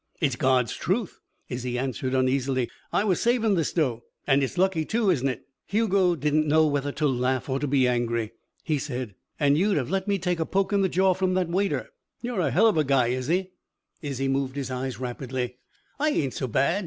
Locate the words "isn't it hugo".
5.11-6.15